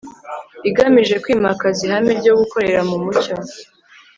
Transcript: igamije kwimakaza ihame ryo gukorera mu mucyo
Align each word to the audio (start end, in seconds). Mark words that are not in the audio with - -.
igamije 0.69 1.15
kwimakaza 1.23 1.79
ihame 1.87 2.11
ryo 2.19 2.33
gukorera 2.39 2.79
mu 2.89 2.97
mucyo 3.03 3.33